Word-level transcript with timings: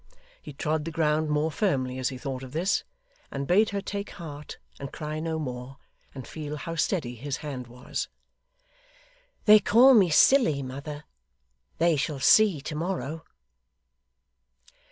He 0.41 0.51
trod 0.51 0.85
the 0.85 0.91
ground 0.91 1.29
more 1.29 1.51
firmly 1.51 1.99
as 1.99 2.09
he 2.09 2.17
thought 2.17 2.41
of 2.41 2.53
this, 2.53 2.83
and 3.29 3.45
bade 3.45 3.69
her 3.69 3.81
take 3.81 4.09
heart 4.09 4.57
and 4.79 4.91
cry 4.91 5.19
no 5.19 5.37
more, 5.37 5.77
and 6.15 6.25
feel 6.27 6.57
how 6.57 6.75
steady 6.75 7.13
his 7.13 7.37
hand 7.45 7.67
was. 7.67 8.07
'They 9.45 9.59
call 9.59 9.93
me 9.93 10.09
silly, 10.09 10.63
mother. 10.63 11.03
They 11.77 11.97
shall 11.97 12.19
see 12.19 12.61
to 12.61 12.73
morrow! 12.75 13.25